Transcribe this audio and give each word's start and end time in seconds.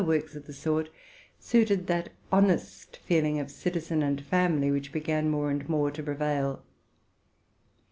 sas 0.01 0.07
works 0.07 0.35
of 0.35 0.47
the 0.47 0.53
sort, 0.53 0.89
suited 1.37 1.85
that 1.85 2.09
honest 2.31 2.97
feeling 3.05 3.39
of 3.39 3.51
citizen 3.51 4.01
and 4.01 4.19
family 4.19 4.71
which 4.71 4.91
began 4.91 5.29
more 5.29 5.51
and 5.51 5.69
more 5.69 5.91
to 5.91 6.01
prevail. 6.01 6.63